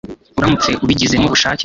[0.37, 1.59] uramutse ubigizemo ubushake